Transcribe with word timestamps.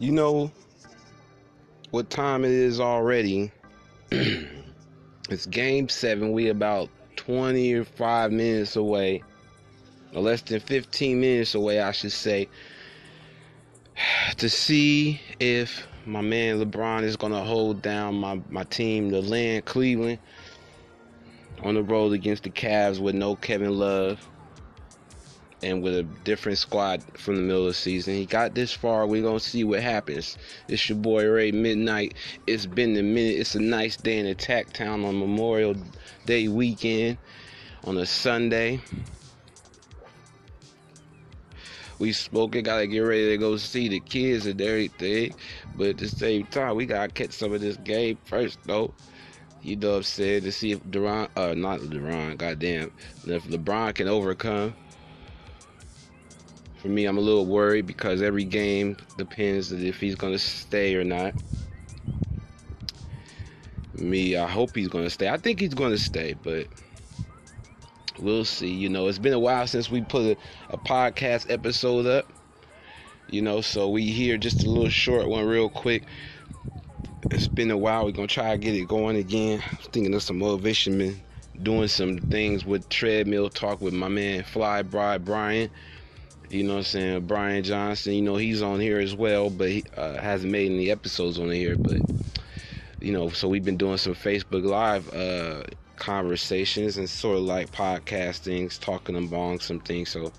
You 0.00 0.12
know 0.12 0.50
what 1.90 2.08
time 2.08 2.42
it 2.46 2.52
is 2.52 2.80
already? 2.80 3.52
it's 4.10 5.44
game 5.50 5.90
seven. 5.90 6.32
We 6.32 6.48
about 6.48 6.88
25 7.16 8.32
minutes 8.32 8.76
away, 8.76 9.22
or 10.14 10.22
less 10.22 10.40
than 10.40 10.60
15 10.60 11.20
minutes 11.20 11.54
away, 11.54 11.80
I 11.80 11.92
should 11.92 12.12
say, 12.12 12.48
to 14.38 14.48
see 14.48 15.20
if 15.38 15.86
my 16.06 16.22
man 16.22 16.64
LeBron 16.64 17.02
is 17.02 17.16
going 17.16 17.34
to 17.34 17.40
hold 17.40 17.82
down 17.82 18.14
my, 18.14 18.40
my 18.48 18.64
team, 18.64 19.10
the 19.10 19.20
land 19.20 19.66
Cleveland, 19.66 20.18
on 21.62 21.74
the 21.74 21.82
road 21.82 22.14
against 22.14 22.44
the 22.44 22.50
Cavs 22.50 23.00
with 23.00 23.14
no 23.14 23.36
Kevin 23.36 23.78
Love 23.78 24.26
and 25.62 25.82
with 25.82 25.96
a 25.96 26.02
different 26.24 26.58
squad 26.58 27.02
from 27.18 27.36
the 27.36 27.42
middle 27.42 27.62
of 27.62 27.68
the 27.68 27.74
season. 27.74 28.14
He 28.14 28.26
got 28.26 28.54
this 28.54 28.72
far. 28.72 29.06
We're 29.06 29.22
going 29.22 29.38
to 29.38 29.44
see 29.44 29.64
what 29.64 29.80
happens. 29.80 30.38
It's 30.68 30.88
your 30.88 30.98
boy 30.98 31.26
Ray 31.28 31.52
Midnight. 31.52 32.14
It's 32.46 32.66
been 32.66 32.96
a 32.96 33.02
minute. 33.02 33.36
It's 33.38 33.54
a 33.54 33.60
nice 33.60 33.96
day 33.96 34.18
in 34.18 34.26
Attack 34.26 34.72
Town 34.72 35.04
on 35.04 35.18
Memorial 35.18 35.76
Day 36.26 36.48
weekend 36.48 37.18
on 37.84 37.96
a 37.98 38.06
Sunday. 38.06 38.80
We 41.98 42.10
it, 42.10 42.62
gotta 42.62 42.86
get 42.86 43.00
ready 43.00 43.28
to 43.28 43.36
go 43.36 43.58
see 43.58 43.88
the 43.88 44.00
kids 44.00 44.46
and 44.46 44.58
everything. 44.62 45.34
But 45.76 45.88
at 45.88 45.98
the 45.98 46.08
same 46.08 46.46
time, 46.46 46.76
we 46.76 46.86
gotta 46.86 47.12
catch 47.12 47.32
some 47.32 47.52
of 47.52 47.60
this 47.60 47.76
game 47.76 48.16
first, 48.24 48.58
though. 48.64 48.94
You 49.62 49.76
know 49.76 49.90
what 49.90 49.96
I'm 49.96 50.02
saying? 50.04 50.44
To 50.44 50.52
see 50.52 50.72
if 50.72 50.90
Durant, 50.90 51.30
uh, 51.36 51.52
not 51.52 51.90
Durant, 51.90 52.38
goddamn, 52.38 52.90
if 53.26 53.44
LeBron 53.44 53.94
can 53.94 54.08
overcome 54.08 54.74
for 56.80 56.88
me, 56.88 57.04
I'm 57.04 57.18
a 57.18 57.20
little 57.20 57.44
worried 57.44 57.86
because 57.86 58.22
every 58.22 58.44
game 58.44 58.96
depends 59.18 59.70
if 59.70 60.00
he's 60.00 60.14
going 60.14 60.32
to 60.32 60.38
stay 60.38 60.94
or 60.94 61.04
not. 61.04 61.34
Me, 63.94 64.36
I 64.36 64.46
hope 64.46 64.74
he's 64.74 64.88
going 64.88 65.04
to 65.04 65.10
stay. 65.10 65.28
I 65.28 65.36
think 65.36 65.60
he's 65.60 65.74
going 65.74 65.90
to 65.90 65.98
stay, 65.98 66.34
but 66.42 66.66
we'll 68.18 68.46
see. 68.46 68.70
You 68.70 68.88
know, 68.88 69.08
it's 69.08 69.18
been 69.18 69.34
a 69.34 69.38
while 69.38 69.66
since 69.66 69.90
we 69.90 70.00
put 70.00 70.22
a, 70.22 70.36
a 70.72 70.78
podcast 70.78 71.50
episode 71.50 72.06
up. 72.06 72.32
You 73.28 73.42
know, 73.42 73.60
so 73.60 73.90
we 73.90 74.06
here 74.06 74.38
just 74.38 74.64
a 74.64 74.70
little 74.70 74.88
short 74.88 75.28
one, 75.28 75.44
real 75.44 75.68
quick. 75.68 76.04
It's 77.30 77.46
been 77.46 77.70
a 77.70 77.76
while. 77.76 78.06
We're 78.06 78.12
gonna 78.12 78.26
try 78.26 78.52
to 78.52 78.58
get 78.58 78.74
it 78.74 78.88
going 78.88 79.16
again. 79.16 79.62
thinking 79.92 80.14
of 80.14 80.22
some 80.22 80.38
motivation, 80.38 80.96
man. 80.96 81.20
Doing 81.62 81.88
some 81.88 82.18
things 82.18 82.64
with 82.64 82.88
treadmill 82.88 83.50
talk 83.50 83.82
with 83.82 83.92
my 83.92 84.08
man 84.08 84.44
Fly 84.44 84.82
Bride 84.82 85.26
Brian. 85.26 85.70
You 86.50 86.64
know 86.64 86.72
what 86.72 86.78
I'm 86.78 86.84
saying? 86.84 87.26
Brian 87.26 87.62
Johnson, 87.62 88.12
you 88.12 88.22
know, 88.22 88.34
he's 88.34 88.60
on 88.60 88.80
here 88.80 88.98
as 88.98 89.14
well, 89.14 89.50
but 89.50 89.68
he 89.68 89.84
uh, 89.96 90.14
hasn't 90.14 90.50
made 90.50 90.72
any 90.72 90.90
episodes 90.90 91.38
on 91.38 91.48
here. 91.50 91.76
But, 91.76 92.00
you 93.00 93.12
know, 93.12 93.28
so 93.28 93.48
we've 93.48 93.64
been 93.64 93.76
doing 93.76 93.98
some 93.98 94.14
Facebook 94.14 94.64
Live 94.64 95.14
uh, 95.14 95.62
conversations 95.94 96.96
and 96.96 97.08
sort 97.08 97.38
of 97.38 97.44
like 97.44 97.70
podcastings, 97.70 98.80
talking 98.80 99.14
about 99.16 99.62
some 99.62 99.78
things. 99.78 100.08
So 100.08 100.32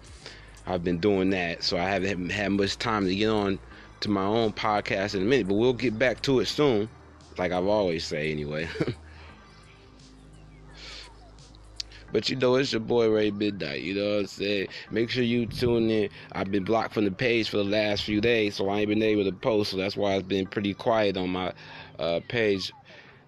I've 0.68 0.84
been 0.84 1.00
doing 1.00 1.30
that. 1.30 1.64
So 1.64 1.78
I 1.78 1.88
haven't 1.88 2.30
had 2.30 2.52
much 2.52 2.78
time 2.78 3.06
to 3.06 3.16
get 3.16 3.30
on 3.30 3.58
to 4.02 4.10
my 4.10 4.26
own 4.26 4.52
podcast 4.52 5.16
in 5.16 5.22
a 5.22 5.26
minute, 5.26 5.48
but 5.48 5.56
we'll 5.56 5.72
get 5.72 5.98
back 5.98 6.22
to 6.24 6.42
it 6.42 6.48
soon, 6.48 6.90
like 7.38 7.54
I've 7.54 7.68
always 7.68 8.04
say 8.04 8.32
anyway. 8.34 8.68
But 12.12 12.30
you 12.30 12.36
know, 12.36 12.56
it's 12.56 12.72
your 12.72 12.82
boy 12.82 13.10
Ray 13.10 13.32
Midnight. 13.32 13.82
You 13.82 13.96
know 13.96 14.10
what 14.16 14.20
I'm 14.20 14.28
saying? 14.28 14.68
Make 14.92 15.10
sure 15.10 15.24
you 15.24 15.46
tune 15.46 15.90
in. 15.90 16.10
I've 16.34 16.52
been 16.52 16.64
blocked 16.64 16.94
from 16.94 17.06
the 17.06 17.12
page 17.12 17.50
for 17.50 17.58
the 17.58 17.64
last 17.64 18.04
few 18.04 18.20
days, 18.20 18.56
so 18.56 18.70
I 18.70 18.80
ain't 18.80 18.90
been 18.90 19.04
able 19.04 19.24
to 19.24 19.32
post. 19.32 19.72
So 19.72 19.78
that's 19.78 19.96
why 19.96 20.16
it's 20.16 20.28
been 20.28 20.46
pretty 20.46 20.74
quiet 20.74 21.18
on 21.18 21.30
my 21.30 21.54
uh, 22.00 22.20
page, 22.28 22.72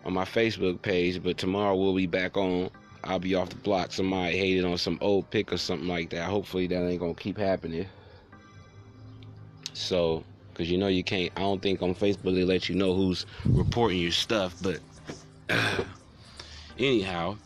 on 0.06 0.14
my 0.14 0.26
Facebook 0.26 0.82
page. 0.82 1.24
But 1.24 1.38
tomorrow 1.38 1.76
we'll 1.76 1.96
be 1.96 2.08
back 2.08 2.36
on. 2.36 2.70
I'll 3.06 3.20
be 3.20 3.36
off 3.36 3.50
the 3.50 3.56
block. 3.58 3.92
Somebody 3.92 4.38
hated 4.38 4.66
on 4.66 4.78
some 4.78 4.98
old 5.02 5.30
pic 5.30 5.52
or 5.52 5.58
something 5.58 5.88
like 5.88 6.10
that. 6.12 6.30
Hopefully 6.30 6.68
that 6.68 6.88
ain't 6.88 7.00
gonna 7.00 7.14
keep 7.14 7.38
happening. 7.38 7.86
So, 9.74 10.24
cause 10.54 10.70
you 10.70 10.78
know 10.78 10.88
you 10.88 11.04
can't. 11.04 11.32
I 11.36 11.42
don't 11.42 11.62
think 11.62 11.82
on 11.82 11.96
Facebook 11.96 12.36
they 12.36 12.44
let 12.44 12.70
you 12.70 12.76
know 12.76 12.94
who's 12.94 13.26
reporting 13.46 14.00
your 14.00 14.12
stuff. 14.12 14.56
But 14.62 14.80
anyhow. 16.78 17.38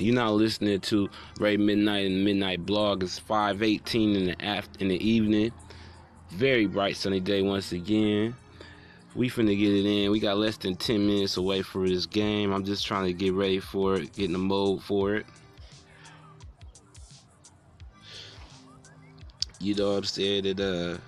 You're 0.00 0.14
not 0.14 0.32
listening 0.32 0.80
to 0.80 1.10
Ray 1.38 1.58
Midnight 1.58 2.06
and 2.06 2.24
Midnight 2.24 2.64
Blog. 2.64 3.02
It's 3.02 3.18
5:18 3.18 4.16
in 4.16 4.24
the 4.26 4.42
after 4.42 4.80
in 4.80 4.88
the 4.88 5.06
evening. 5.06 5.52
Very 6.30 6.64
bright 6.64 6.96
sunny 6.96 7.20
day 7.20 7.42
once 7.42 7.72
again. 7.72 8.34
We 9.14 9.28
finna 9.28 9.58
get 9.58 9.74
it 9.74 9.84
in. 9.84 10.10
We 10.10 10.18
got 10.18 10.38
less 10.38 10.56
than 10.56 10.76
10 10.76 11.06
minutes 11.06 11.36
away 11.36 11.60
for 11.60 11.86
this 11.86 12.06
game. 12.06 12.52
I'm 12.52 12.64
just 12.64 12.86
trying 12.86 13.06
to 13.06 13.12
get 13.12 13.34
ready 13.34 13.58
for 13.58 13.96
it, 13.96 14.14
get 14.14 14.26
in 14.26 14.32
the 14.32 14.38
mode 14.38 14.82
for 14.82 15.16
it. 15.16 15.26
You 19.58 19.74
know 19.74 19.90
what 19.90 19.98
I'm 19.98 20.04
saying? 20.04 20.44
That 20.44 20.60
uh 20.60 20.98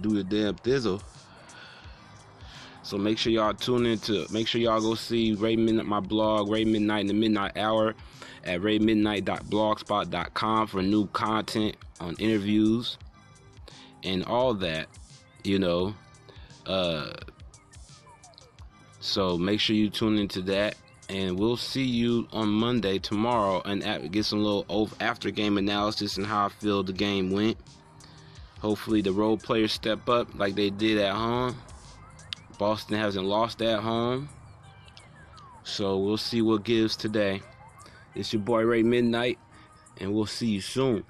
do 0.00 0.10
the 0.10 0.22
damn 0.22 0.54
thizzle. 0.54 1.02
So 2.86 2.96
make 2.96 3.18
sure 3.18 3.32
y'all 3.32 3.52
tune 3.52 3.84
in 3.84 3.98
to 3.98 4.24
make 4.30 4.46
sure 4.46 4.60
y'all 4.60 4.80
go 4.80 4.94
see 4.94 5.34
Ray 5.34 5.56
Midnight 5.56 5.86
my 5.86 5.98
blog, 5.98 6.48
Ray 6.48 6.64
Midnight 6.64 7.00
in 7.00 7.08
the 7.08 7.14
Midnight 7.14 7.58
Hour 7.58 7.96
at 8.44 8.60
raymidnight.blogspot.com 8.60 10.66
for 10.68 10.82
new 10.82 11.08
content 11.08 11.74
on 11.98 12.14
interviews 12.20 12.96
and 14.04 14.24
all 14.26 14.54
that, 14.54 14.86
you 15.42 15.58
know. 15.58 15.96
Uh, 16.64 17.10
so 19.00 19.36
make 19.36 19.58
sure 19.58 19.74
you 19.74 19.90
tune 19.90 20.16
into 20.16 20.40
that. 20.42 20.76
And 21.08 21.36
we'll 21.36 21.56
see 21.56 21.82
you 21.82 22.28
on 22.30 22.50
Monday 22.50 23.00
tomorrow 23.00 23.62
and 23.64 24.12
get 24.12 24.26
some 24.26 24.44
little 24.44 24.88
after 25.00 25.32
game 25.32 25.58
analysis 25.58 26.18
and 26.18 26.26
how 26.26 26.46
I 26.46 26.50
feel 26.50 26.84
the 26.84 26.92
game 26.92 27.32
went. 27.32 27.56
Hopefully, 28.60 29.02
the 29.02 29.10
role 29.10 29.36
players 29.36 29.72
step 29.72 30.08
up 30.08 30.38
like 30.38 30.54
they 30.54 30.70
did 30.70 30.98
at 30.98 31.16
home. 31.16 31.56
Boston 32.58 32.96
hasn't 32.96 33.26
lost 33.26 33.62
at 33.62 33.80
home. 33.80 34.28
So 35.64 35.98
we'll 35.98 36.16
see 36.16 36.42
what 36.42 36.64
gives 36.64 36.96
today. 36.96 37.42
It's 38.14 38.32
your 38.32 38.42
boy 38.42 38.62
Ray 38.62 38.82
Midnight, 38.82 39.38
and 39.98 40.14
we'll 40.14 40.26
see 40.26 40.46
you 40.46 40.60
soon. 40.60 41.04